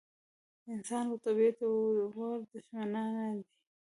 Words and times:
انسان 0.73 1.03
او 1.09 1.17
طبیعت 1.25 1.55
د 1.59 1.63
یو 1.99 2.07
بل 2.15 2.39
دښمنان 2.51 3.09
نه 3.15 3.25
دي. 3.37 3.43